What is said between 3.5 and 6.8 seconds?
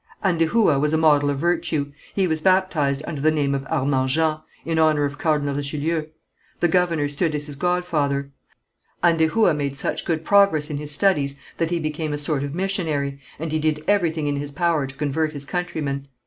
of Armand Jean, in honour of Cardinal Richelieu. The